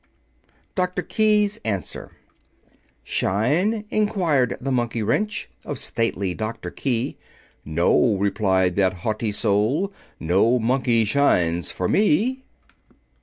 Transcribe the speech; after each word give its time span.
[Illustration: 0.75 0.75
The 0.75 0.81
Miser] 0.81 0.95
DR. 1.03 1.07
KEY'S 1.09 1.57
ANSWER 1.63 2.11
"Shine?" 3.03 3.85
inquired 3.91 4.57
the 4.59 4.71
Monkey 4.71 5.03
Wrench 5.03 5.47
Of 5.63 5.77
Stately 5.77 6.33
Doctor 6.33 6.71
Key; 6.71 7.19
"No!" 7.63 8.15
replied 8.17 8.77
that 8.77 8.93
haughty 9.05 9.31
soul. 9.31 9.93
"No 10.19 10.57
Monkey 10.57 11.05
shines 11.05 11.71
for 11.71 11.87
me." 11.87 12.41